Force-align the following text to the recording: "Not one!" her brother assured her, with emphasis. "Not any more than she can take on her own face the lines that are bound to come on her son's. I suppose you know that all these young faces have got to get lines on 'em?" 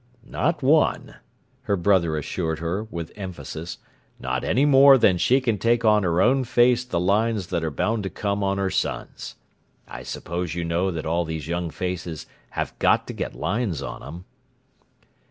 "Not 0.25 0.63
one!" 0.63 1.17
her 1.69 1.75
brother 1.75 2.17
assured 2.17 2.57
her, 2.57 2.85
with 2.85 3.11
emphasis. 3.15 3.77
"Not 4.19 4.43
any 4.43 4.65
more 4.65 4.97
than 4.97 5.19
she 5.19 5.39
can 5.39 5.59
take 5.59 5.85
on 5.85 6.01
her 6.01 6.19
own 6.23 6.43
face 6.43 6.83
the 6.83 6.99
lines 6.99 7.45
that 7.49 7.63
are 7.63 7.69
bound 7.69 8.01
to 8.05 8.09
come 8.09 8.43
on 8.43 8.57
her 8.57 8.71
son's. 8.71 9.35
I 9.87 10.01
suppose 10.01 10.55
you 10.55 10.65
know 10.65 10.89
that 10.89 11.05
all 11.05 11.23
these 11.23 11.47
young 11.47 11.69
faces 11.69 12.25
have 12.49 12.73
got 12.79 13.05
to 13.09 13.13
get 13.13 13.35
lines 13.35 13.83
on 13.83 14.01
'em?" 14.01 14.25